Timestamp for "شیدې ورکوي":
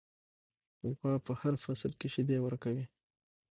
2.13-2.85